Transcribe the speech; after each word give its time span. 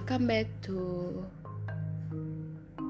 welcome 0.00 0.32
back 0.32 0.48
to 0.64 1.12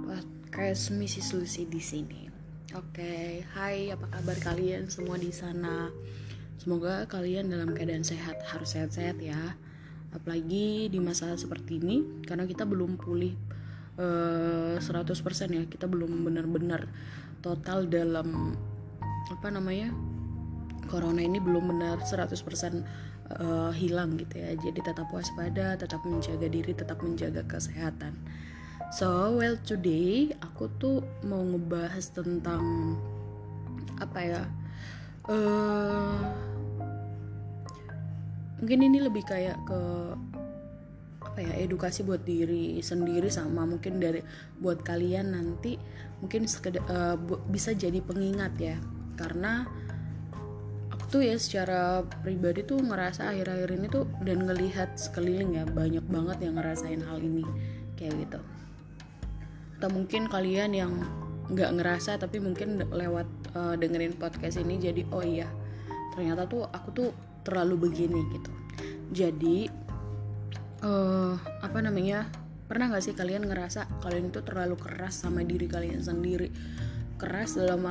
podcast 0.06 0.94
Mrs. 0.94 1.34
Lucy 1.34 1.66
di 1.66 1.82
sini. 1.82 2.30
Oke, 2.78 3.02
okay. 3.02 3.26
hai 3.58 3.90
apa 3.90 4.06
kabar 4.14 4.38
kalian 4.38 4.86
semua 4.86 5.18
di 5.18 5.34
sana? 5.34 5.90
Semoga 6.54 7.10
kalian 7.10 7.50
dalam 7.50 7.74
keadaan 7.74 8.06
sehat, 8.06 8.38
harus 8.46 8.78
sehat-sehat 8.78 9.18
ya. 9.18 9.58
Apalagi 10.14 10.86
di 10.86 11.02
masa 11.02 11.34
seperti 11.34 11.82
ini 11.82 12.22
karena 12.22 12.46
kita 12.46 12.62
belum 12.62 12.94
pulih 12.94 13.34
uh, 13.98 14.78
eh, 14.78 15.10
100% 15.10 15.10
ya. 15.50 15.66
Kita 15.66 15.90
belum 15.90 16.14
benar-benar 16.30 16.86
total 17.42 17.90
dalam 17.90 18.54
apa 19.34 19.50
namanya? 19.50 19.90
Corona 20.86 21.26
ini 21.26 21.42
belum 21.42 21.74
benar 21.74 22.06
100% 22.06 22.38
uh, 23.38 23.70
hilang 23.70 24.18
gitu 24.18 24.42
ya. 24.42 24.56
Jadi 24.58 24.80
tetap 24.82 25.06
waspada 25.14 25.78
tetap 25.78 26.02
menjaga 26.02 26.50
diri 26.50 26.72
tetap 26.74 26.98
menjaga 27.04 27.46
kesehatan. 27.46 28.16
So 28.90 29.38
well 29.38 29.54
today 29.62 30.34
aku 30.42 30.66
tuh 30.82 31.06
mau 31.22 31.38
ngebahas 31.38 32.10
tentang 32.10 32.96
apa 34.02 34.18
ya? 34.18 34.42
Uh, 35.30 36.18
mungkin 38.58 38.80
ini 38.90 38.98
lebih 38.98 39.22
kayak 39.22 39.54
ke 39.62 39.80
apa 41.20 41.38
ya 41.46 41.52
edukasi 41.62 42.02
buat 42.02 42.26
diri 42.26 42.82
sendiri 42.82 43.30
sama 43.30 43.62
mungkin 43.62 44.02
dari 44.02 44.24
buat 44.58 44.82
kalian 44.82 45.30
nanti 45.36 45.78
mungkin 46.18 46.50
sekedar, 46.50 46.82
uh, 46.90 47.14
bisa 47.46 47.70
jadi 47.76 48.02
pengingat 48.02 48.58
ya. 48.58 48.76
Karena 49.14 49.68
tuh 51.10 51.26
ya 51.26 51.34
secara 51.36 52.06
pribadi 52.22 52.62
tuh 52.62 52.78
ngerasa 52.78 53.34
akhir-akhir 53.34 53.68
ini 53.74 53.86
tuh 53.90 54.06
dan 54.22 54.46
ngelihat 54.46 54.94
sekeliling 54.94 55.58
ya 55.58 55.66
banyak 55.66 56.06
banget 56.06 56.38
yang 56.46 56.54
ngerasain 56.56 57.02
hal 57.02 57.18
ini 57.18 57.42
kayak 57.98 58.14
gitu. 58.26 58.40
Atau 59.76 59.90
mungkin 59.90 60.30
kalian 60.30 60.70
yang 60.70 60.92
nggak 61.50 61.82
ngerasa 61.82 62.14
tapi 62.22 62.38
mungkin 62.38 62.86
lewat 62.94 63.26
uh, 63.58 63.74
dengerin 63.74 64.14
podcast 64.14 64.62
ini 64.62 64.78
jadi 64.78 65.02
oh 65.10 65.26
iya 65.26 65.50
ternyata 66.14 66.46
tuh 66.46 66.70
aku 66.70 66.88
tuh 66.94 67.10
terlalu 67.42 67.90
begini 67.90 68.22
gitu. 68.30 68.52
Jadi 69.10 69.66
uh, 70.86 71.34
apa 71.58 71.78
namanya 71.82 72.30
pernah 72.70 72.86
nggak 72.86 73.02
sih 73.02 73.18
kalian 73.18 73.50
ngerasa 73.50 73.98
kalian 73.98 74.30
itu 74.30 74.46
terlalu 74.46 74.78
keras 74.78 75.26
sama 75.26 75.42
diri 75.42 75.66
kalian 75.66 75.98
sendiri? 75.98 76.54
Keras 77.18 77.58
dalam 77.58 77.82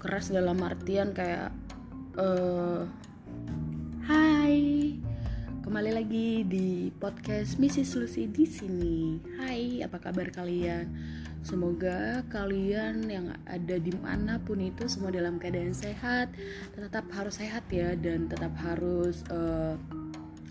keras 0.00 0.32
dalam 0.32 0.56
artian 0.64 1.12
kayak 1.12 1.63
uh, 2.18 2.86
Hai, 4.04 4.94
kembali 5.64 5.90
lagi 5.96 6.44
di 6.46 6.92
podcast 7.00 7.56
Mrs. 7.58 7.96
Lucy 7.98 8.30
di 8.30 8.44
sini. 8.46 9.18
Hai, 9.40 9.82
apa 9.82 9.98
kabar 9.98 10.30
kalian? 10.30 10.92
Semoga 11.42 12.22
kalian 12.30 13.08
yang 13.08 13.34
ada 13.44 13.76
di 13.76 13.92
mana 13.98 14.38
pun 14.40 14.60
itu 14.62 14.86
semua 14.86 15.12
dalam 15.12 15.40
keadaan 15.40 15.74
sehat, 15.74 16.32
tetap 16.76 17.08
harus 17.12 17.40
sehat 17.40 17.66
ya 17.72 17.96
dan 17.98 18.30
tetap 18.30 18.54
harus 18.62 19.24
uh, 19.32 19.76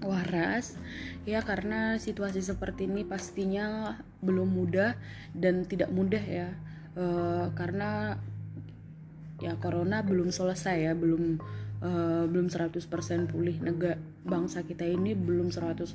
waras 0.03 0.75
ya 1.23 1.39
karena 1.39 1.95
situasi 1.95 2.43
seperti 2.43 2.91
ini 2.91 3.07
pastinya 3.07 3.95
belum 4.19 4.51
mudah 4.51 4.99
dan 5.31 5.63
tidak 5.63 5.87
mudah 5.95 6.19
ya 6.19 6.51
uh, 6.99 7.55
karena 7.55 8.19
ya 9.41 9.57
corona 9.57 10.05
belum 10.05 10.29
selesai 10.29 10.91
ya 10.91 10.93
belum 10.93 11.41
uh, 11.83 12.25
belum 12.25 12.47
100% 12.47 12.79
pulih. 13.29 13.59
Negara 13.59 13.99
bangsa 14.23 14.63
kita 14.63 14.87
ini 14.87 15.13
belum 15.13 15.51
100% 15.51 15.93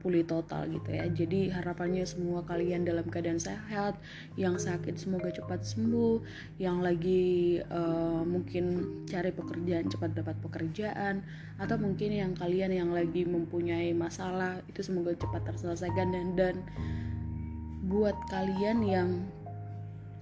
pulih 0.00 0.24
total 0.24 0.64
gitu 0.72 0.96
ya. 0.96 1.04
Jadi 1.12 1.52
harapannya 1.52 2.08
semua 2.08 2.40
kalian 2.48 2.88
dalam 2.88 3.04
keadaan 3.12 3.36
sehat 3.36 4.00
yang 4.40 4.56
sakit 4.56 4.96
semoga 4.96 5.28
cepat 5.28 5.60
sembuh 5.60 6.24
yang 6.56 6.80
lagi 6.80 7.60
uh, 7.60 8.24
mungkin 8.24 9.04
cari 9.04 9.28
pekerjaan 9.28 9.92
cepat 9.92 10.16
dapat 10.16 10.40
pekerjaan 10.40 11.20
atau 11.60 11.76
mungkin 11.76 12.16
yang 12.16 12.32
kalian 12.32 12.72
yang 12.72 12.90
lagi 12.96 13.28
mempunyai 13.28 13.92
masalah 13.92 14.64
itu 14.72 14.80
semoga 14.80 15.12
cepat 15.12 15.44
terselesaikan. 15.44 16.08
Dan 16.16 16.26
dan 16.32 16.56
buat 17.84 18.16
kalian 18.32 18.80
yang 18.86 19.10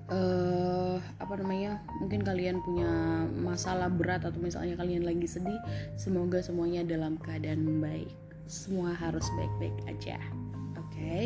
uh, 0.08 0.96
apa 1.20 1.32
namanya? 1.38 1.80
Mungkin 2.00 2.24
kalian 2.24 2.60
punya 2.64 2.90
masalah 3.40 3.92
berat 3.92 4.24
atau 4.24 4.40
misalnya 4.40 4.74
kalian 4.76 5.04
lagi 5.04 5.28
sedih 5.28 5.60
semoga 5.94 6.40
semuanya 6.40 6.84
dalam 6.84 7.20
keadaan 7.20 7.80
baik. 7.80 8.10
Semua 8.48 8.96
harus 8.96 9.24
baik-baik 9.36 9.76
aja. 9.86 10.16
Oke? 10.76 10.88
Okay? 10.98 11.22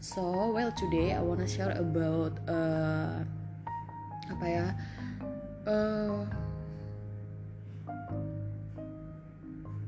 so 0.00 0.48
well 0.54 0.72
today 0.72 1.12
I 1.12 1.20
wanna 1.20 1.44
share 1.44 1.74
about 1.76 2.38
uh, 2.46 3.20
apa 4.30 4.46
ya? 4.46 4.66
Uh, 5.66 6.24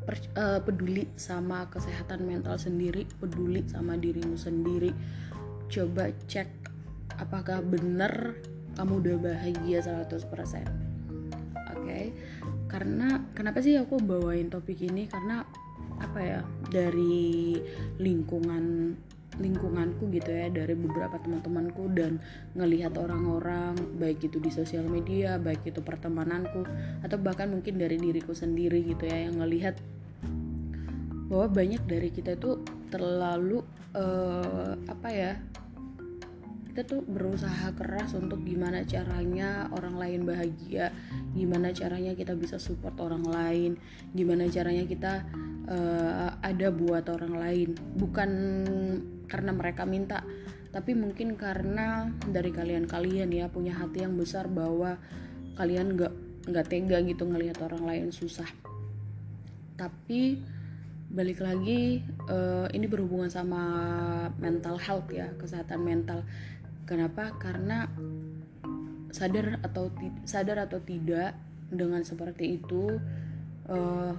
per, 0.03 0.19
uh, 0.35 0.61
peduli 0.61 1.07
sama 1.15 1.71
kesehatan 1.71 2.27
mental 2.27 2.59
sendiri 2.59 3.07
peduli 3.23 3.63
sama 3.71 3.95
dirimu 3.95 4.35
sendiri. 4.35 4.91
Coba 5.73 6.13
cek 6.29 6.63
apakah 7.19 7.61
benar 7.61 8.37
kamu 8.77 8.93
udah 9.05 9.17
bahagia 9.21 9.79
100% 9.85 10.09
oke 10.09 10.65
okay? 11.69 12.13
karena 12.69 13.21
kenapa 13.37 13.61
sih 13.61 13.77
aku 13.77 14.01
bawain 14.01 14.49
topik 14.49 14.81
ini 14.81 15.09
karena 15.09 15.45
apa 16.01 16.19
ya 16.19 16.41
dari 16.73 17.61
lingkungan 18.01 18.97
lingkunganku 19.41 20.13
gitu 20.13 20.29
ya 20.29 20.53
dari 20.53 20.77
beberapa 20.77 21.17
teman-temanku 21.17 21.89
dan 21.97 22.21
ngelihat 22.53 23.01
orang-orang 23.01 23.73
baik 23.97 24.21
itu 24.29 24.37
di 24.37 24.53
sosial 24.53 24.85
media 24.85 25.41
baik 25.41 25.65
itu 25.65 25.81
pertemananku 25.81 26.69
atau 27.01 27.17
bahkan 27.17 27.49
mungkin 27.49 27.81
dari 27.81 27.97
diriku 27.97 28.37
sendiri 28.37 28.85
gitu 28.85 29.09
ya 29.09 29.29
yang 29.29 29.41
ngelihat 29.41 29.81
bahwa 31.33 31.49
banyak 31.49 31.81
dari 31.89 32.13
kita 32.13 32.37
itu 32.37 32.61
terlalu 32.93 33.65
uh, 33.97 34.77
apa 34.85 35.09
ya 35.09 35.33
kita 36.73 36.89
tuh 36.89 37.05
berusaha 37.05 37.69
keras 37.77 38.17
untuk 38.17 38.49
gimana 38.49 38.81
caranya 38.89 39.69
orang 39.77 40.01
lain 40.01 40.25
bahagia 40.25 40.89
gimana 41.37 41.69
caranya 41.77 42.17
kita 42.17 42.33
bisa 42.33 42.57
support 42.57 42.97
orang 42.97 43.29
lain 43.29 43.77
gimana 44.17 44.49
caranya 44.49 44.89
kita 44.89 45.29
uh, 45.69 46.29
ada 46.41 46.69
buat 46.73 47.07
orang 47.13 47.35
lain. 47.37 47.69
Bukan 47.77 48.31
karena 49.29 49.53
mereka 49.55 49.85
minta 49.85 50.25
tapi 50.73 50.97
mungkin 50.97 51.37
karena 51.37 52.09
dari 52.33 52.49
kalian-kalian 52.49 53.29
ya 53.29 53.53
punya 53.53 53.77
hati 53.77 54.09
yang 54.09 54.17
besar 54.17 54.49
bahwa 54.49 54.97
kalian 55.61 56.01
nggak 56.01 56.15
nggak 56.49 56.67
tega 56.73 57.05
gitu 57.05 57.29
ngelihat 57.29 57.61
orang 57.61 57.85
lain 57.85 58.09
susah. 58.09 58.49
Tapi 59.77 60.41
balik 61.13 61.45
lagi 61.45 62.01
uh, 62.25 62.65
ini 62.73 62.89
berhubungan 62.89 63.29
sama 63.29 63.63
mental 64.41 64.81
health 64.81 65.13
ya 65.13 65.29
kesehatan 65.37 65.85
mental 65.85 66.25
Kenapa? 66.85 67.35
Karena 67.39 67.87
sadar 69.13 69.61
atau 69.61 69.93
sadar 70.25 70.65
atau 70.65 70.81
tidak 70.81 71.37
dengan 71.69 72.01
seperti 72.05 72.61
itu 72.61 72.97
uh, 73.69 74.13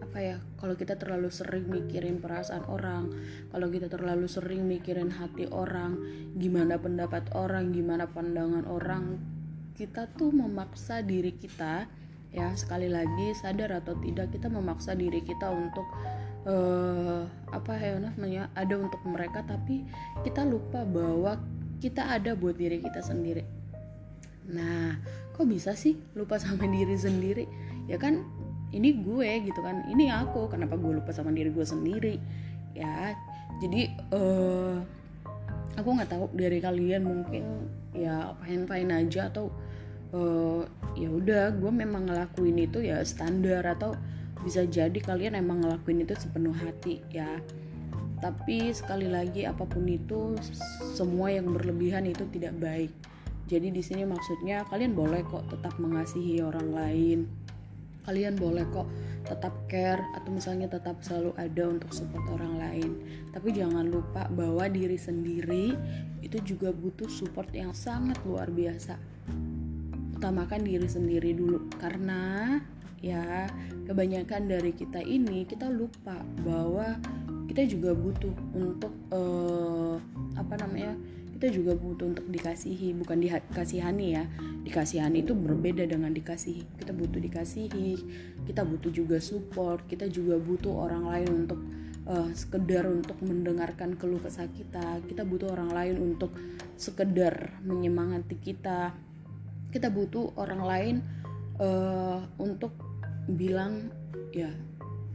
apa 0.00 0.18
ya 0.18 0.36
kalau 0.58 0.74
kita 0.74 0.98
terlalu 0.98 1.30
sering 1.30 1.70
mikirin 1.70 2.18
perasaan 2.18 2.66
orang 2.66 3.14
kalau 3.54 3.70
kita 3.70 3.86
terlalu 3.86 4.26
sering 4.26 4.66
mikirin 4.66 5.12
hati 5.12 5.46
orang 5.54 5.94
gimana 6.34 6.82
pendapat 6.82 7.30
orang 7.36 7.70
gimana 7.70 8.10
pandangan 8.10 8.66
orang 8.66 9.22
kita 9.78 10.10
tuh 10.18 10.34
memaksa 10.34 11.06
diri 11.06 11.30
kita 11.38 11.86
ya 12.34 12.50
sekali 12.58 12.90
lagi 12.90 13.38
sadar 13.38 13.78
atau 13.78 13.94
tidak 14.02 14.34
kita 14.34 14.50
memaksa 14.50 14.98
diri 14.98 15.22
kita 15.22 15.46
untuk 15.46 15.86
uh, 16.50 17.22
apa 17.54 17.72
ya 17.78 18.02
namanya 18.02 18.50
ada 18.58 18.74
untuk 18.82 18.98
mereka 19.06 19.46
tapi 19.46 19.86
kita 20.26 20.42
lupa 20.42 20.82
bahwa 20.82 21.38
kita 21.80 22.20
ada 22.20 22.36
buat 22.36 22.54
diri 22.60 22.78
kita 22.78 23.00
sendiri. 23.00 23.42
Nah 24.52 25.00
kok 25.32 25.48
bisa 25.48 25.72
sih 25.72 25.96
lupa 26.12 26.36
sama 26.36 26.68
diri 26.76 26.94
sendiri? 26.94 27.44
Ya 27.88 27.96
kan 27.96 28.22
ini 28.70 29.00
gue 29.02 29.48
gitu 29.48 29.60
kan 29.64 29.88
ini 29.88 30.12
aku. 30.12 30.46
Kenapa 30.52 30.76
gue 30.76 31.00
lupa 31.00 31.10
sama 31.10 31.32
diri 31.32 31.50
gue 31.50 31.66
sendiri? 31.66 32.20
Ya 32.76 33.16
jadi 33.58 33.90
uh, 34.12 34.78
aku 35.80 35.88
nggak 35.96 36.10
tahu 36.12 36.24
dari 36.36 36.60
kalian 36.60 37.02
mungkin 37.04 37.68
ya 37.96 38.36
fine 38.44 38.64
fine 38.68 38.90
aja 38.92 39.32
atau 39.32 39.50
uh, 40.14 40.62
ya 40.94 41.10
udah 41.10 41.54
gue 41.54 41.72
memang 41.72 42.10
ngelakuin 42.10 42.58
itu 42.60 42.82
ya 42.82 43.02
standar 43.02 43.64
atau 43.66 43.94
bisa 44.40 44.64
jadi 44.64 44.96
kalian 44.96 45.36
emang 45.36 45.60
ngelakuin 45.64 46.04
itu 46.04 46.16
sepenuh 46.16 46.56
hati 46.56 47.04
ya 47.12 47.40
tapi 48.20 48.68
sekali 48.76 49.08
lagi 49.08 49.48
apa 49.48 49.64
pun 49.64 49.88
itu 49.88 50.36
semua 50.92 51.32
yang 51.32 51.48
berlebihan 51.56 52.04
itu 52.04 52.28
tidak 52.28 52.52
baik. 52.60 52.92
Jadi 53.48 53.72
di 53.74 53.82
sini 53.82 54.06
maksudnya 54.06 54.62
kalian 54.70 54.94
boleh 54.94 55.26
kok 55.26 55.48
tetap 55.50 55.74
mengasihi 55.80 56.38
orang 56.44 56.68
lain. 56.70 57.18
Kalian 58.06 58.38
boleh 58.38 58.62
kok 58.70 58.86
tetap 59.26 59.52
care 59.66 60.00
atau 60.16 60.30
misalnya 60.32 60.68
tetap 60.68 61.00
selalu 61.00 61.32
ada 61.40 61.64
untuk 61.66 61.90
support 61.90 62.24
orang 62.30 62.60
lain. 62.60 62.90
Tapi 63.32 63.48
jangan 63.50 63.88
lupa 63.88 64.28
bahwa 64.30 64.68
diri 64.68 65.00
sendiri 65.00 65.74
itu 66.20 66.38
juga 66.44 66.70
butuh 66.70 67.08
support 67.08 67.50
yang 67.56 67.72
sangat 67.72 68.20
luar 68.22 68.52
biasa. 68.52 69.00
Utamakan 70.14 70.60
diri 70.62 70.86
sendiri 70.86 71.32
dulu. 71.34 71.66
Karena 71.80 72.54
ya 73.00 73.48
kebanyakan 73.88 74.46
dari 74.46 74.76
kita 74.76 75.00
ini 75.00 75.48
kita 75.48 75.72
lupa 75.72 76.20
bahwa 76.44 77.00
kita 77.50 77.66
juga 77.66 77.90
butuh 77.98 78.30
untuk 78.54 78.94
uh, 79.10 79.98
apa 80.38 80.54
namanya 80.62 80.94
kita 81.34 81.50
juga 81.50 81.74
butuh 81.74 82.14
untuk 82.14 82.30
dikasihi 82.30 82.94
bukan 82.94 83.18
dikasihani 83.26 84.06
ya. 84.14 84.24
Dikasihani 84.62 85.26
itu 85.26 85.34
berbeda 85.34 85.82
dengan 85.88 86.14
dikasihi. 86.14 86.78
Kita 86.78 86.94
butuh 86.94 87.18
dikasihi 87.18 87.90
kita 88.46 88.62
butuh 88.62 88.94
juga 88.94 89.18
support 89.18 89.82
kita 89.90 90.06
juga 90.06 90.38
butuh 90.38 90.70
orang 90.78 91.10
lain 91.10 91.28
untuk 91.42 91.58
uh, 92.06 92.30
sekedar 92.38 92.86
untuk 92.86 93.18
mendengarkan 93.18 93.98
keluh 93.98 94.22
kesah 94.22 94.46
kita. 94.54 95.02
Kita 95.10 95.26
butuh 95.26 95.50
orang 95.50 95.74
lain 95.74 96.14
untuk 96.14 96.30
sekedar 96.78 97.58
menyemangati 97.66 98.38
kita. 98.38 98.94
Kita 99.74 99.90
butuh 99.90 100.38
orang 100.38 100.62
lain 100.62 100.94
uh, 101.58 102.22
untuk 102.38 102.78
bilang 103.26 103.90
ya 104.30 104.69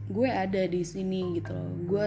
gue 0.06 0.28
ada 0.30 0.62
di 0.66 0.82
sini 0.86 1.38
gitu 1.38 1.52
loh. 1.52 1.70
Gue 1.86 2.06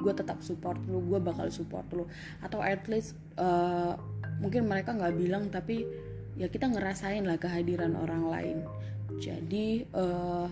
gue 0.00 0.12
tetap 0.16 0.40
support 0.40 0.80
lu 0.88 1.04
gue 1.04 1.20
bakal 1.20 1.50
support 1.52 1.86
lu. 1.92 2.06
Atau 2.40 2.62
at 2.62 2.86
least 2.86 3.18
uh, 3.36 3.98
mungkin 4.40 4.66
mereka 4.66 4.96
nggak 4.96 5.14
bilang 5.18 5.52
tapi 5.52 5.84
ya 6.38 6.48
kita 6.48 6.70
ngerasain 6.70 7.26
lah 7.26 7.36
kehadiran 7.36 7.98
orang 7.98 8.24
lain. 8.26 8.58
Jadi 9.20 9.84
uh, 9.92 10.48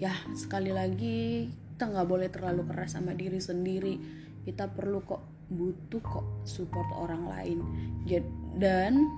ya 0.00 0.14
sekali 0.32 0.72
lagi 0.72 1.50
kita 1.76 1.96
nggak 1.96 2.08
boleh 2.08 2.28
terlalu 2.32 2.62
keras 2.70 2.96
sama 2.96 3.12
diri 3.12 3.40
sendiri. 3.42 3.94
Kita 4.46 4.70
perlu 4.72 5.04
kok 5.04 5.48
butuh 5.50 6.00
kok 6.00 6.26
support 6.46 6.88
orang 6.94 7.26
lain. 7.26 7.58
Dan 8.56 9.10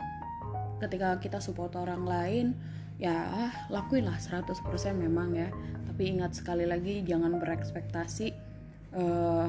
ketika 0.82 1.20
kita 1.22 1.38
support 1.38 1.78
orang 1.78 2.02
lain 2.02 2.46
ya 3.02 3.50
lakuin 3.70 4.06
lah 4.06 4.18
100% 4.18 4.62
memang 4.94 5.34
ya 5.34 5.50
tapi 6.02 6.18
ingat 6.18 6.34
sekali 6.34 6.66
lagi 6.66 7.06
jangan 7.06 7.38
berekspektasi 7.38 8.34
uh, 8.98 9.46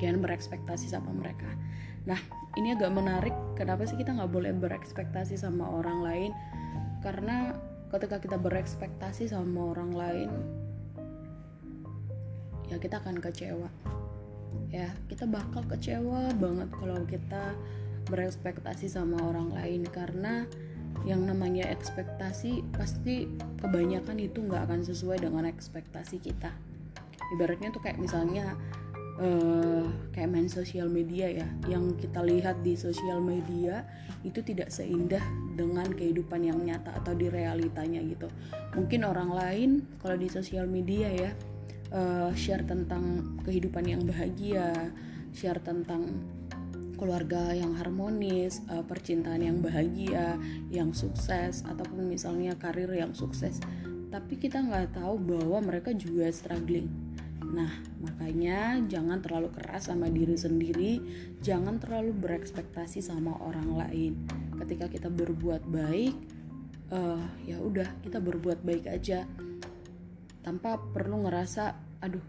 jangan 0.00 0.24
berekspektasi 0.24 0.88
sama 0.88 1.12
mereka. 1.12 1.44
Nah 2.08 2.16
ini 2.56 2.72
agak 2.72 2.88
menarik 2.88 3.36
kenapa 3.52 3.84
sih 3.84 4.00
kita 4.00 4.16
nggak 4.16 4.32
boleh 4.32 4.56
berekspektasi 4.56 5.36
sama 5.36 5.68
orang 5.68 6.00
lain? 6.00 6.30
Karena 7.04 7.52
ketika 7.92 8.16
kita 8.16 8.40
berekspektasi 8.40 9.28
sama 9.28 9.76
orang 9.76 9.92
lain 9.92 10.30
ya 12.72 12.80
kita 12.80 13.04
akan 13.04 13.20
kecewa. 13.20 13.68
Ya 14.72 14.88
kita 15.12 15.28
bakal 15.28 15.68
kecewa 15.68 16.32
banget 16.32 16.72
kalau 16.72 17.04
kita 17.04 17.52
berekspektasi 18.08 18.88
sama 18.88 19.20
orang 19.20 19.52
lain 19.52 19.84
karena 19.92 20.48
yang 21.04 21.26
namanya 21.26 21.68
ekspektasi 21.68 22.64
pasti 22.72 23.28
kebanyakan 23.60 24.16
itu 24.22 24.40
nggak 24.40 24.70
akan 24.70 24.80
sesuai 24.86 25.26
dengan 25.26 25.44
ekspektasi 25.44 26.22
kita. 26.22 26.54
Ibaratnya 27.36 27.74
tuh 27.74 27.82
kayak 27.82 27.98
misalnya 27.98 28.54
uh, 29.18 29.84
kayak 30.14 30.30
main 30.30 30.48
sosial 30.48 30.86
media 30.88 31.28
ya. 31.28 31.46
Yang 31.66 32.06
kita 32.06 32.22
lihat 32.22 32.62
di 32.62 32.78
sosial 32.78 33.18
media 33.20 33.82
itu 34.22 34.40
tidak 34.40 34.70
seindah 34.70 35.22
dengan 35.58 35.90
kehidupan 35.90 36.46
yang 36.46 36.62
nyata 36.62 36.94
atau 37.02 37.12
di 37.12 37.28
realitanya 37.28 38.00
gitu. 38.00 38.30
Mungkin 38.78 39.04
orang 39.04 39.30
lain 39.34 39.70
kalau 40.00 40.16
di 40.16 40.30
sosial 40.30 40.70
media 40.70 41.10
ya 41.10 41.30
uh, 41.92 42.30
share 42.32 42.64
tentang 42.64 43.36
kehidupan 43.44 43.84
yang 43.84 44.02
bahagia 44.06 44.90
share 45.36 45.60
tentang 45.60 46.08
keluarga 46.96 47.52
yang 47.52 47.76
harmonis, 47.76 48.64
uh, 48.72 48.82
percintaan 48.82 49.44
yang 49.44 49.60
bahagia, 49.60 50.40
yang 50.72 50.90
sukses, 50.96 51.62
ataupun 51.68 52.08
misalnya 52.08 52.56
karir 52.56 52.88
yang 52.90 53.12
sukses. 53.12 53.60
Tapi 54.08 54.40
kita 54.40 54.64
nggak 54.64 54.96
tahu 54.96 55.20
bahwa 55.20 55.60
mereka 55.60 55.92
juga 55.92 56.32
struggling. 56.32 56.88
Nah, 57.46 57.70
makanya 58.02 58.80
jangan 58.90 59.22
terlalu 59.22 59.54
keras 59.54 59.86
sama 59.92 60.10
diri 60.10 60.34
sendiri, 60.34 60.92
jangan 61.44 61.78
terlalu 61.78 62.10
berekspektasi 62.16 63.04
sama 63.04 63.38
orang 63.38 63.70
lain. 63.76 64.12
Ketika 64.58 64.90
kita 64.90 65.06
berbuat 65.12 65.62
baik, 65.68 66.16
uh, 66.90 67.22
ya 67.46 67.62
udah 67.62 67.86
kita 68.02 68.18
berbuat 68.18 68.66
baik 68.66 68.90
aja, 68.90 69.28
tanpa 70.42 70.78
perlu 70.78 71.22
ngerasa, 71.26 71.76
aduh, 72.02 72.26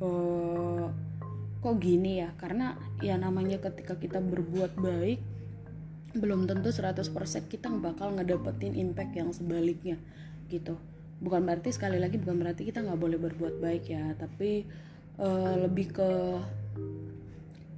uh, 0.00 0.88
kok 1.60 1.76
gini 1.78 2.24
ya? 2.24 2.32
Karena 2.40 2.76
ya 3.04 3.20
namanya 3.20 3.60
ketika 3.60 3.96
kita 3.96 4.18
berbuat 4.18 4.76
baik 4.80 5.20
belum 6.10 6.50
tentu 6.50 6.74
100% 6.74 7.06
kita 7.46 7.70
bakal 7.70 8.18
ngedapetin 8.18 8.74
impact 8.74 9.14
yang 9.14 9.30
sebaliknya 9.30 9.94
gitu. 10.50 10.74
Bukan 11.22 11.46
berarti 11.46 11.70
sekali 11.70 12.02
lagi 12.02 12.18
bukan 12.18 12.40
berarti 12.42 12.66
kita 12.66 12.82
nggak 12.82 12.98
boleh 12.98 13.18
berbuat 13.20 13.62
baik 13.62 13.84
ya 13.86 14.18
tapi 14.18 14.66
uh, 15.22 15.54
lebih 15.68 15.94
ke 15.94 16.10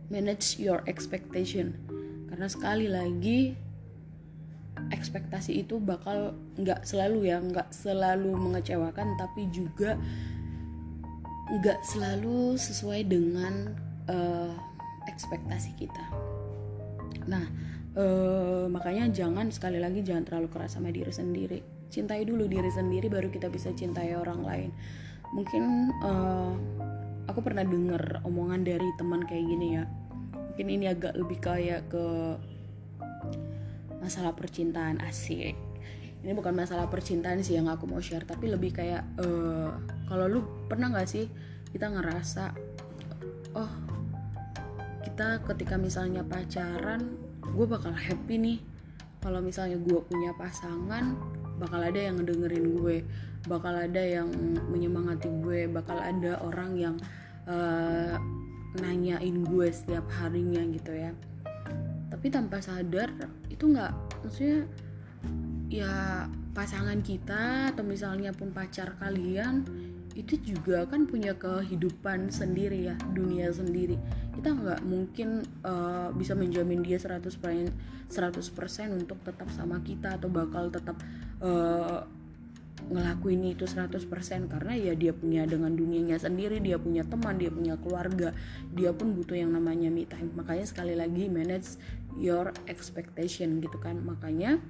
manage 0.09 0.57
your 0.57 0.81
expectation. 0.89 1.77
Karena 2.33 2.49
sekali 2.49 2.89
lagi 2.89 3.53
ekspektasi 4.89 5.61
itu 5.61 5.77
bakal 5.77 6.33
nggak 6.57 6.89
selalu 6.89 7.29
ya 7.29 7.39
nggak 7.39 7.69
selalu 7.71 8.33
mengecewakan 8.33 9.21
tapi 9.21 9.49
juga 9.53 10.01
nggak 11.51 11.83
selalu 11.83 12.55
sesuai 12.55 13.11
dengan 13.11 13.75
uh, 14.07 14.55
ekspektasi 15.11 15.75
kita. 15.75 16.05
Nah, 17.27 17.45
uh, 17.99 18.71
makanya 18.71 19.11
jangan 19.11 19.51
sekali 19.51 19.83
lagi 19.83 20.07
jangan 20.07 20.23
terlalu 20.27 20.49
keras 20.53 20.79
sama 20.79 20.95
diri 20.95 21.11
sendiri. 21.11 21.59
Cintai 21.93 22.23
dulu 22.25 22.47
diri 22.47 22.71
sendiri 22.71 23.11
baru 23.11 23.29
kita 23.29 23.51
bisa 23.51 23.75
cintai 23.75 24.15
orang 24.15 24.41
lain. 24.47 24.71
Mungkin 25.35 25.93
uh, 26.05 26.53
aku 27.27 27.41
pernah 27.43 27.67
dengar 27.67 28.23
omongan 28.23 28.63
dari 28.63 28.89
teman 28.97 29.27
kayak 29.27 29.45
gini 29.45 29.67
ya. 29.77 29.85
Mungkin 30.53 30.67
ini 30.69 30.85
agak 30.89 31.17
lebih 31.17 31.39
kayak 31.41 31.89
ke 31.89 32.07
masalah 34.03 34.35
percintaan 34.35 34.99
asik 35.07 35.55
ini 36.23 36.33
bukan 36.35 36.55
masalah 36.55 36.87
percintaan 36.87 37.43
sih 37.43 37.59
yang 37.59 37.67
aku 37.67 37.91
mau 37.91 37.99
share 37.99 38.23
tapi 38.23 38.47
lebih 38.47 38.71
kayak 38.71 39.03
uh, 39.19 39.75
kalau 40.07 40.27
lu 40.31 40.41
pernah 40.71 40.91
nggak 40.95 41.09
sih 41.11 41.27
kita 41.75 41.91
ngerasa 41.91 42.55
oh 43.59 43.73
kita 45.03 45.45
ketika 45.45 45.77
misalnya 45.77 46.25
pacaran 46.25 47.19
gue 47.53 47.67
bakal 47.69 47.93
happy 47.93 48.41
nih. 48.41 48.59
Kalau 49.23 49.39
misalnya 49.39 49.79
gue 49.79 50.01
punya 50.03 50.35
pasangan 50.35 51.15
bakal 51.61 51.79
ada 51.79 52.01
yang 52.01 52.19
ngedengerin 52.19 52.75
gue 52.75 52.97
bakal 53.47 53.77
ada 53.77 54.03
yang 54.03 54.27
menyemangati 54.73 55.31
gue 55.45 55.71
bakal 55.71 55.95
ada 56.01 56.43
orang 56.43 56.75
yang 56.75 56.97
uh, 57.47 58.19
nanyain 58.81 59.47
gue 59.47 59.69
setiap 59.71 60.03
harinya 60.19 60.65
gitu 60.73 60.91
ya. 60.97 61.13
Tapi 62.11 62.27
tanpa 62.33 62.59
sadar 62.65 63.13
itu 63.47 63.69
nggak 63.69 63.93
maksudnya 64.27 64.67
ya 65.73 66.29
pasangan 66.53 67.01
kita 67.01 67.73
atau 67.73 67.81
misalnya 67.81 68.37
pun 68.37 68.53
pacar 68.53 68.93
kalian 69.01 69.65
itu 70.13 70.37
juga 70.45 70.85
kan 70.85 71.09
punya 71.09 71.33
kehidupan 71.33 72.29
sendiri 72.29 72.93
ya 72.93 72.97
dunia 73.17 73.49
sendiri. 73.49 73.97
Kita 74.37 74.53
nggak 74.53 74.85
mungkin 74.85 75.41
uh, 75.65 76.13
bisa 76.13 76.37
menjamin 76.37 76.85
dia 76.85 77.01
100% 77.01 77.33
100% 78.13 78.13
untuk 78.93 79.17
tetap 79.25 79.49
sama 79.57 79.81
kita 79.81 80.21
atau 80.21 80.29
bakal 80.29 80.69
tetap 80.69 81.01
uh, 81.41 82.05
ngelakuin 82.93 83.57
itu 83.57 83.65
100% 83.65 84.05
karena 84.53 84.73
ya 84.77 84.93
dia 84.93 85.17
punya 85.17 85.49
dengan 85.49 85.73
dunianya 85.73 86.21
sendiri 86.21 86.61
dia 86.61 86.77
punya 86.77 87.07
teman 87.07 87.41
dia 87.41 87.49
punya 87.49 87.79
keluarga 87.81 88.37
dia 88.75 88.93
pun 88.93 89.17
butuh 89.17 89.41
yang 89.41 89.57
namanya 89.57 89.89
me 89.89 90.05
time. 90.05 90.29
Makanya 90.37 90.69
sekali 90.69 90.93
lagi 90.93 91.33
manage 91.33 91.81
your 92.21 92.53
expectation 92.69 93.65
gitu 93.65 93.81
kan. 93.81 93.97
Makanya 94.05 94.61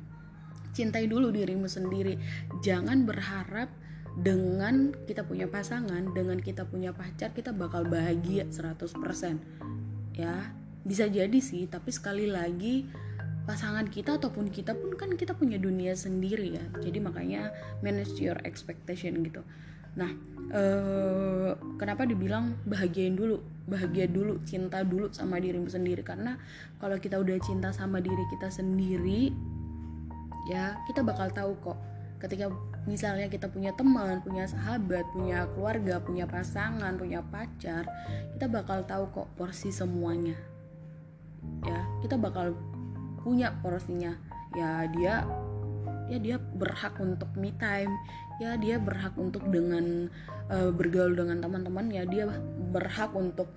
cintai 0.72 1.06
dulu 1.06 1.32
dirimu 1.32 1.68
sendiri. 1.68 2.16
Jangan 2.64 3.04
berharap 3.04 3.68
dengan 4.12 4.92
kita 5.08 5.24
punya 5.24 5.48
pasangan 5.48 6.12
dengan 6.12 6.36
kita 6.36 6.68
punya 6.68 6.92
pacar 6.92 7.32
kita 7.32 7.48
bakal 7.56 7.88
bahagia 7.88 8.44
100% 8.44 8.92
ya 10.12 10.52
bisa 10.84 11.08
jadi 11.08 11.38
sih 11.40 11.64
tapi 11.64 11.88
sekali 11.88 12.28
lagi 12.28 12.84
pasangan 13.42 13.86
kita 13.90 14.22
ataupun 14.22 14.54
kita 14.54 14.76
pun 14.78 14.94
kan 14.94 15.10
kita 15.18 15.34
punya 15.34 15.58
dunia 15.58 15.98
sendiri 15.98 16.58
ya. 16.58 16.64
Jadi 16.78 16.98
makanya 17.02 17.50
manage 17.82 18.14
your 18.22 18.38
expectation 18.46 19.18
gitu. 19.26 19.42
Nah 19.98 20.10
ee, 20.54 21.50
kenapa 21.76 22.06
dibilang 22.06 22.54
bahagiain 22.66 23.18
dulu? 23.18 23.42
Bahagia 23.66 24.06
dulu 24.06 24.42
cinta 24.46 24.86
dulu 24.86 25.10
sama 25.10 25.42
dirimu 25.42 25.66
sendiri. 25.66 26.06
Karena 26.06 26.38
kalau 26.78 26.98
kita 27.02 27.18
udah 27.18 27.34
cinta 27.42 27.74
sama 27.74 27.98
diri 27.98 28.22
kita 28.30 28.46
sendiri 28.50 29.34
ya 30.52 30.76
kita 30.84 31.00
bakal 31.00 31.32
tahu 31.32 31.56
kok 31.64 31.78
ketika 32.20 32.52
misalnya 32.86 33.26
kita 33.26 33.50
punya 33.50 33.74
teman, 33.74 34.22
punya 34.22 34.46
sahabat, 34.46 35.02
punya 35.10 35.46
keluarga, 35.54 35.98
punya 35.98 36.26
pasangan, 36.26 36.94
punya 36.94 37.18
pacar, 37.18 37.86
kita 38.38 38.46
bakal 38.46 38.86
tahu 38.86 39.10
kok 39.10 39.28
porsi 39.34 39.74
semuanya. 39.74 40.38
Ya, 41.66 41.82
kita 42.06 42.14
bakal 42.14 42.54
punya 43.26 43.50
porsinya. 43.58 44.14
Ya, 44.54 44.86
dia 44.90 45.26
ya 46.06 46.18
dia 46.22 46.36
berhak 46.38 46.94
untuk 47.02 47.30
me 47.34 47.50
time. 47.58 47.90
Ya, 48.38 48.54
dia 48.54 48.78
berhak 48.78 49.14
untuk 49.18 49.42
dengan 49.50 50.10
uh, 50.50 50.70
bergaul 50.70 51.14
dengan 51.14 51.42
teman-teman, 51.42 51.90
ya 51.90 52.02
dia 52.06 52.26
berhak 52.70 53.14
untuk 53.14 53.50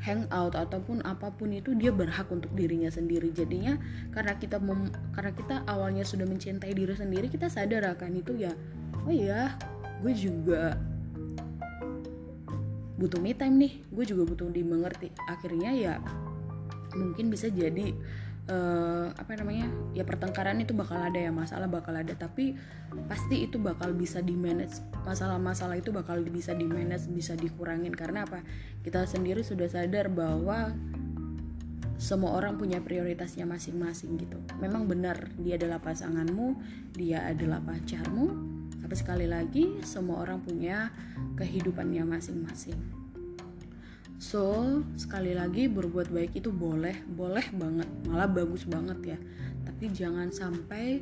hangout 0.00 0.56
ataupun 0.56 1.04
apa 1.04 1.28
pun 1.32 1.52
itu 1.52 1.76
dia 1.76 1.92
berhak 1.92 2.26
untuk 2.32 2.50
dirinya 2.56 2.88
sendiri. 2.88 3.30
Jadinya 3.30 3.76
karena 4.10 4.34
kita 4.40 4.56
mem, 4.56 4.88
karena 5.12 5.32
kita 5.36 5.56
awalnya 5.68 6.02
sudah 6.02 6.24
mencintai 6.24 6.72
diri 6.72 6.96
sendiri 6.96 7.28
kita 7.28 7.52
sadar 7.52 7.84
akan 7.94 8.20
itu 8.20 8.32
ya 8.36 8.52
oh 9.04 9.12
iya 9.12 9.54
gue 10.00 10.12
juga 10.16 10.76
butuh 13.00 13.20
me 13.20 13.32
time 13.32 13.56
nih 13.60 13.72
gue 13.92 14.04
juga 14.08 14.22
butuh 14.28 14.48
dimengerti. 14.48 15.12
Akhirnya 15.28 15.72
ya 15.76 15.94
mungkin 16.96 17.30
bisa 17.30 17.46
jadi 17.52 17.94
uh, 18.50 19.14
apa 19.14 19.32
namanya 19.38 19.70
ya 19.94 20.02
pertengkaran 20.02 20.58
itu 20.58 20.74
bakal 20.74 20.98
ada 20.98 21.16
ya 21.16 21.30
masalah 21.30 21.70
bakal 21.70 21.94
ada. 21.94 22.12
Tapi 22.12 22.58
pasti 23.06 23.46
itu 23.46 23.62
bakal 23.62 23.94
bisa 23.94 24.18
di 24.20 24.34
manage 24.34 24.82
masalah-masalah 25.06 25.78
itu 25.78 25.94
bakal 25.94 26.20
bisa 26.26 26.52
di 26.52 26.66
manage 26.66 27.06
bisa 27.08 27.38
dikurangin. 27.38 27.94
Karena 27.94 28.26
apa? 28.26 28.42
Kita 28.82 29.06
sendiri 29.06 29.46
sudah 29.46 29.70
sadar 29.70 30.10
bahwa 30.10 30.74
semua 32.00 32.32
orang 32.32 32.56
punya 32.56 32.80
prioritasnya 32.82 33.46
masing-masing 33.46 34.18
gitu. 34.18 34.40
Memang 34.58 34.90
benar 34.90 35.30
dia 35.38 35.54
adalah 35.60 35.78
pasanganmu 35.78 36.58
dia 36.96 37.22
adalah 37.28 37.62
pacarmu 37.62 38.58
tapi 38.80 38.94
sekali 39.06 39.26
lagi 39.30 39.78
semua 39.86 40.24
orang 40.24 40.42
punya 40.42 40.90
kehidupannya 41.38 42.02
masing-masing 42.10 42.99
So, 44.20 44.84
sekali 45.00 45.32
lagi 45.32 45.64
berbuat 45.64 46.12
baik 46.12 46.44
itu 46.44 46.52
boleh, 46.52 46.92
boleh 47.08 47.48
banget, 47.56 47.88
malah 48.04 48.28
bagus 48.28 48.68
banget 48.68 49.16
ya. 49.16 49.18
Tapi 49.64 49.88
jangan 49.96 50.28
sampai 50.28 51.00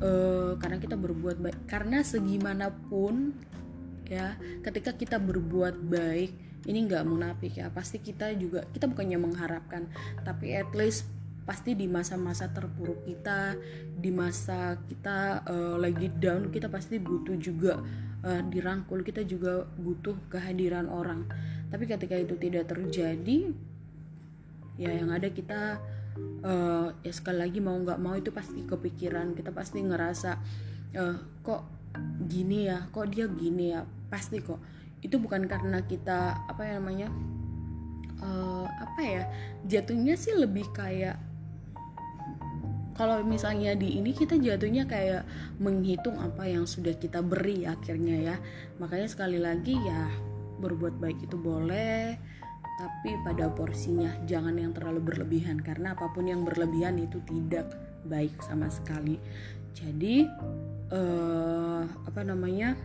uh, 0.00 0.56
karena 0.56 0.80
kita 0.80 0.96
berbuat 0.96 1.36
baik, 1.36 1.68
karena 1.68 2.00
segimanapun 2.00 3.36
ya, 4.08 4.40
ketika 4.64 4.96
kita 4.96 5.20
berbuat 5.20 5.84
baik, 5.84 6.32
ini 6.64 6.88
nggak 6.88 7.04
munafik 7.04 7.60
ya, 7.60 7.68
pasti 7.68 8.00
kita 8.00 8.32
juga 8.40 8.64
kita 8.72 8.88
bukannya 8.88 9.20
mengharapkan, 9.20 9.92
tapi 10.24 10.56
at 10.56 10.72
least 10.72 11.12
pasti 11.44 11.76
di 11.76 11.84
masa-masa 11.84 12.48
terpuruk 12.48 13.04
kita, 13.04 13.52
di 14.00 14.08
masa 14.08 14.80
kita 14.88 15.44
uh, 15.44 15.76
lagi 15.76 16.08
down, 16.08 16.48
kita 16.48 16.72
pasti 16.72 16.96
butuh 17.04 17.36
juga 17.36 17.84
uh, 18.24 18.40
dirangkul, 18.48 19.04
kita 19.04 19.28
juga 19.28 19.68
butuh 19.76 20.16
kehadiran 20.32 20.88
orang 20.88 21.28
tapi 21.66 21.84
ketika 21.90 22.14
itu 22.14 22.38
tidak 22.38 22.70
terjadi 22.70 23.50
ya 24.76 24.92
yang 24.92 25.08
ada 25.08 25.32
kita 25.32 25.80
uh, 26.44 26.92
ya 27.00 27.12
sekali 27.12 27.38
lagi 27.40 27.58
mau 27.58 27.76
nggak 27.76 27.98
mau 28.00 28.14
itu 28.14 28.30
pasti 28.30 28.62
kepikiran. 28.62 29.34
Kita 29.34 29.50
pasti 29.50 29.82
ngerasa 29.82 30.30
uh, 30.96 31.16
kok 31.42 31.62
gini 32.28 32.68
ya 32.68 32.86
kok 32.92 33.08
dia 33.10 33.26
gini 33.26 33.74
ya? 33.74 33.82
Pasti 34.08 34.40
kok. 34.40 34.60
Itu 35.02 35.18
bukan 35.18 35.48
karena 35.50 35.82
kita 35.84 36.46
apa 36.46 36.62
ya 36.62 36.78
namanya 36.78 37.08
uh, 38.20 38.66
apa 38.66 39.00
ya 39.02 39.22
jatuhnya 39.66 40.14
sih 40.16 40.36
lebih 40.36 40.70
kayak 40.72 41.18
kalau 42.96 43.20
misalnya 43.20 43.76
di 43.76 44.00
ini 44.00 44.16
kita 44.16 44.40
jatuhnya 44.40 44.88
kayak 44.88 45.28
menghitung 45.60 46.16
apa 46.16 46.48
yang 46.48 46.64
sudah 46.64 46.96
kita 46.96 47.20
beri 47.20 47.68
akhirnya 47.68 48.16
ya. 48.32 48.36
Makanya 48.80 49.08
sekali 49.10 49.36
lagi 49.36 49.76
ya 49.76 50.35
berbuat 50.58 50.98
baik 50.98 51.24
itu 51.24 51.36
boleh 51.36 52.16
tapi 52.76 53.16
pada 53.24 53.48
porsinya 53.48 54.12
jangan 54.28 54.52
yang 54.52 54.76
terlalu 54.76 55.00
berlebihan 55.00 55.56
karena 55.64 55.96
apa 55.96 56.12
pun 56.12 56.28
yang 56.28 56.44
berlebihan 56.44 57.00
itu 57.00 57.24
tidak 57.24 57.72
baik 58.04 58.36
sama 58.44 58.68
sekali. 58.68 59.16
Jadi 59.72 60.28
uh, 60.92 61.82
apa 62.04 62.20
namanya? 62.20 62.76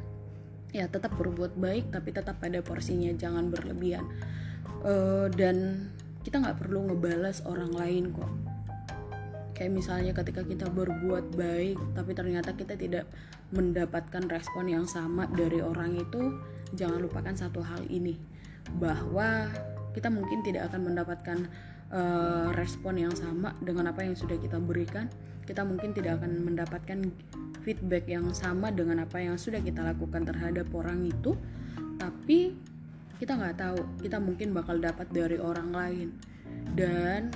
Ya 0.72 0.88
tetap 0.88 1.20
berbuat 1.20 1.60
baik 1.60 1.92
tapi 1.92 2.16
tetap 2.16 2.40
pada 2.40 2.64
porsinya 2.64 3.12
jangan 3.12 3.52
berlebihan. 3.52 4.08
Uh, 4.80 5.28
dan 5.36 5.92
kita 6.24 6.40
nggak 6.40 6.64
perlu 6.64 6.88
ngebalas 6.88 7.44
orang 7.44 7.76
lain 7.76 8.16
kok. 8.16 8.32
Kayak 9.60 9.76
misalnya 9.76 10.12
ketika 10.16 10.48
kita 10.48 10.72
berbuat 10.72 11.36
baik 11.36 11.76
tapi 12.00 12.12
ternyata 12.16 12.56
kita 12.56 12.80
tidak 12.80 13.12
mendapatkan 13.52 14.24
respon 14.32 14.72
yang 14.72 14.88
sama 14.88 15.28
dari 15.28 15.60
orang 15.60 16.00
itu 16.00 16.40
jangan 16.76 17.04
lupakan 17.04 17.36
satu 17.36 17.60
hal 17.64 17.84
ini 17.92 18.16
bahwa 18.80 19.52
kita 19.92 20.08
mungkin 20.08 20.40
tidak 20.46 20.72
akan 20.72 20.88
mendapatkan 20.88 21.38
uh, 21.92 22.50
respon 22.56 23.00
yang 23.00 23.14
sama 23.14 23.56
dengan 23.60 23.92
apa 23.92 24.04
yang 24.08 24.16
sudah 24.16 24.40
kita 24.40 24.58
berikan. 24.58 25.12
Kita 25.44 25.68
mungkin 25.68 25.92
tidak 25.92 26.22
akan 26.22 26.48
mendapatkan 26.48 27.00
feedback 27.62 28.08
yang 28.08 28.32
sama 28.32 28.72
dengan 28.72 29.04
apa 29.04 29.20
yang 29.20 29.36
sudah 29.36 29.60
kita 29.60 29.84
lakukan 29.84 30.24
terhadap 30.24 30.72
orang 30.72 31.04
itu. 31.04 31.36
Tapi 32.00 32.56
kita 33.20 33.38
nggak 33.38 33.58
tahu 33.60 33.80
kita 34.02 34.18
mungkin 34.18 34.56
bakal 34.56 34.80
dapat 34.80 35.12
dari 35.12 35.38
orang 35.38 35.70
lain. 35.76 36.08
Dan 36.72 37.30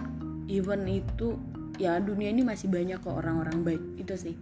even 0.48 0.88
itu 0.88 1.36
ya 1.76 2.00
dunia 2.00 2.32
ini 2.32 2.40
masih 2.40 2.72
banyak 2.72 3.04
kok 3.04 3.20
orang-orang 3.20 3.68
baik 3.68 3.84
itu 4.00 4.16
sih. 4.16 4.36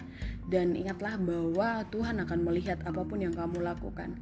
Dan 0.45 0.77
ingatlah 0.77 1.17
bahwa 1.17 1.81
Tuhan 1.89 2.21
akan 2.21 2.39
melihat 2.45 2.77
apa 2.85 3.01
pun 3.01 3.25
yang 3.25 3.33
kamu 3.33 3.63
lakukan 3.63 4.13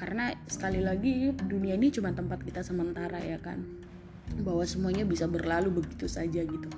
karena 0.00 0.32
sekali 0.48 0.80
lagi 0.80 1.28
dunia 1.36 1.76
ini 1.76 1.92
cuma 1.92 2.08
tempat 2.16 2.40
kita 2.40 2.64
sementara 2.64 3.20
ya 3.20 3.36
kan? 3.36 3.60
Bahwa 4.40 4.64
semuanya 4.64 5.04
bisa 5.04 5.28
berlalu 5.28 5.84
begitu 5.84 6.08
saja 6.08 6.40
gitu. 6.40 6.70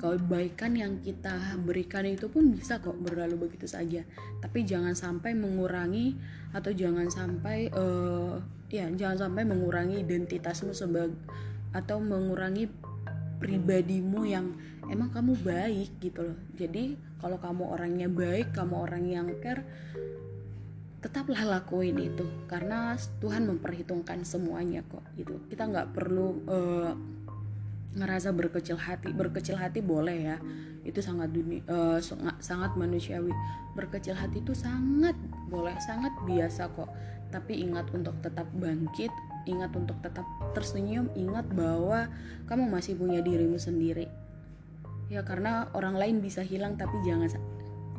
Kebaikan 0.00 0.72
yang 0.72 1.04
kita 1.04 1.60
berikan 1.60 2.08
itu 2.08 2.32
pun 2.32 2.56
bisa 2.56 2.80
kok 2.80 2.96
berlalu 2.96 3.36
begitu 3.36 3.68
saja. 3.68 4.00
Tapi 4.40 4.64
jangan 4.64 4.96
sampai 4.96 5.36
mengurangi 5.36 6.16
atau 6.56 6.72
jangan 6.72 7.12
sampai 7.12 7.68
uh, 7.76 8.40
ya 8.72 8.88
jangan 8.96 9.28
sampai 9.28 9.44
mengurangi 9.44 10.00
identitasmu 10.00 10.72
sebagai 10.72 11.20
atau 11.76 12.00
mengurangi 12.00 12.64
pribadimu 13.44 14.24
yang 14.24 14.56
emang 14.88 15.12
kamu 15.12 15.36
baik 15.44 16.00
gitu 16.00 16.32
loh. 16.32 16.38
Jadi 16.56 16.96
kalau 17.20 17.36
kamu 17.36 17.76
orangnya 17.76 18.08
baik 18.08 18.56
kamu 18.56 18.74
orang 18.88 19.04
yang 19.04 19.28
care 19.44 19.60
tetaplah 21.00 21.40
lakuin 21.48 21.96
itu 21.96 22.28
karena 22.44 22.92
Tuhan 23.24 23.48
memperhitungkan 23.48 24.20
semuanya 24.24 24.84
kok 24.84 25.00
gitu. 25.16 25.40
Kita 25.48 25.64
nggak 25.64 25.96
perlu 25.96 26.28
uh, 26.44 26.92
ngerasa 27.96 28.36
berkecil 28.36 28.76
hati. 28.76 29.10
Berkecil 29.10 29.56
hati 29.56 29.80
boleh 29.80 30.18
ya 30.34 30.38
itu 30.80 31.04
sangat 31.04 31.32
dunia 31.32 31.64
uh, 31.72 31.98
sangat 32.40 32.76
manusiawi. 32.76 33.32
Berkecil 33.72 34.12
hati 34.12 34.44
itu 34.44 34.52
sangat 34.52 35.16
boleh 35.48 35.74
sangat 35.80 36.12
biasa 36.28 36.68
kok. 36.76 36.92
Tapi 37.32 37.64
ingat 37.64 37.88
untuk 37.96 38.14
tetap 38.20 38.46
bangkit 38.52 39.10
ingat 39.48 39.72
untuk 39.72 39.96
tetap 40.04 40.28
tersenyum 40.52 41.08
ingat 41.16 41.48
bahwa 41.56 42.12
kamu 42.44 42.68
masih 42.68 42.92
punya 43.00 43.24
dirimu 43.24 43.56
sendiri. 43.56 44.12
Ya 45.08 45.24
karena 45.24 45.72
orang 45.72 45.96
lain 45.96 46.20
bisa 46.20 46.44
hilang 46.44 46.76
tapi 46.76 47.00
jangan 47.02 47.26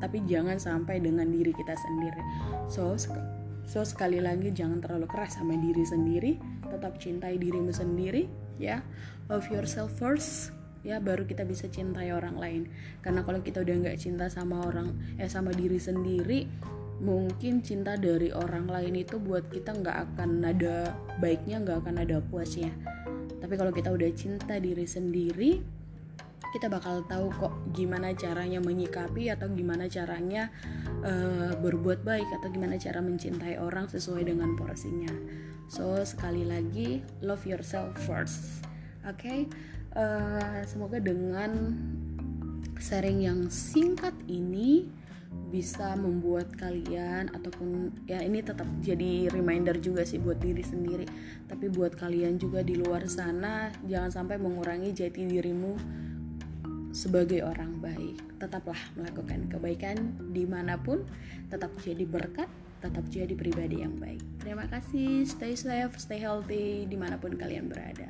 tapi 0.02 0.26
jangan 0.26 0.58
sampai 0.58 0.98
dengan 0.98 1.30
diri 1.30 1.54
kita 1.54 1.78
sendiri. 1.78 2.22
So 2.68 2.98
so 3.64 3.86
sekali 3.86 4.18
lagi 4.18 4.50
jangan 4.50 4.82
terlalu 4.82 5.06
keras 5.06 5.38
sama 5.38 5.54
diri 5.56 5.86
sendiri. 5.86 6.42
Tetap 6.68 6.98
cintai 6.98 7.38
dirimu 7.38 7.70
sendiri 7.70 8.26
ya. 8.58 8.82
Love 9.30 9.48
yourself 9.54 9.94
first 9.96 10.52
ya 10.82 10.98
baru 10.98 11.30
kita 11.30 11.46
bisa 11.46 11.70
cintai 11.70 12.10
orang 12.10 12.36
lain. 12.42 12.62
Karena 13.06 13.22
kalau 13.22 13.40
kita 13.46 13.62
udah 13.62 13.76
nggak 13.86 13.98
cinta 14.02 14.26
sama 14.28 14.66
orang 14.66 14.98
eh 15.22 15.30
sama 15.30 15.54
diri 15.54 15.78
sendiri 15.78 16.50
mungkin 17.02 17.66
cinta 17.66 17.98
dari 17.98 18.30
orang 18.30 18.70
lain 18.70 18.94
itu 18.94 19.18
buat 19.18 19.50
kita 19.50 19.74
nggak 19.74 19.98
akan 20.14 20.46
ada 20.46 20.94
baiknya 21.18 21.62
nggak 21.62 21.78
akan 21.86 21.96
ada 22.02 22.18
puasnya. 22.22 22.74
Tapi 23.42 23.54
kalau 23.58 23.74
kita 23.74 23.90
udah 23.90 24.10
cinta 24.14 24.62
diri 24.62 24.86
sendiri 24.86 25.81
kita 26.50 26.68
bakal 26.68 27.06
tahu 27.06 27.30
kok 27.38 27.54
gimana 27.72 28.12
caranya 28.18 28.60
menyikapi 28.60 29.32
atau 29.32 29.48
gimana 29.54 29.88
caranya 29.88 30.50
uh, 31.06 31.54
berbuat 31.62 32.04
baik 32.04 32.28
atau 32.42 32.50
gimana 32.52 32.76
cara 32.76 33.00
mencintai 33.00 33.62
orang 33.62 33.88
sesuai 33.88 34.28
dengan 34.28 34.58
porsinya. 34.58 35.14
So 35.72 36.02
sekali 36.04 36.44
lagi 36.44 37.00
love 37.24 37.46
yourself 37.48 37.96
first. 38.04 38.66
Oke, 39.08 39.18
okay? 39.18 39.40
uh, 39.96 40.62
eh, 40.62 40.62
semoga 40.68 41.00
dengan 41.00 41.74
sharing 42.82 43.24
yang 43.24 43.40
singkat 43.48 44.14
ini 44.28 44.90
bisa 45.52 45.96
membuat 45.96 46.52
kalian 46.60 47.32
ataupun 47.32 47.92
ya 48.08 48.24
ini 48.24 48.44
tetap 48.44 48.68
jadi 48.84 49.32
reminder 49.32 49.80
juga 49.80 50.04
sih 50.08 50.20
buat 50.20 50.40
diri 50.40 50.64
sendiri 50.64 51.04
tapi 51.48 51.68
buat 51.68 51.96
kalian 51.96 52.40
juga 52.40 52.64
di 52.64 52.80
luar 52.80 53.08
sana 53.08 53.72
jangan 53.84 54.12
sampai 54.12 54.40
mengurangi 54.40 54.96
jati 54.96 55.28
dirimu 55.28 55.76
sebagai 56.92 57.44
orang 57.44 57.80
baik 57.80 58.20
tetaplah 58.40 58.80
melakukan 59.00 59.48
kebaikan 59.48 59.98
di 60.32 60.44
mana 60.44 60.76
pun 60.80 61.04
tetap 61.48 61.72
jadi 61.84 62.04
berkat 62.04 62.48
tetap 62.82 63.06
jadi 63.14 63.38
pribadi 63.38 63.86
yang 63.86 63.94
baik. 64.02 64.26
Terima 64.42 64.66
kasih 64.66 65.24
stay 65.30 65.54
safe 65.54 65.96
stay 66.02 66.18
healthy 66.18 66.90
di 66.90 66.98
mana 66.98 67.22
pun 67.22 67.38
kalian 67.38 67.70
berada 67.70 68.10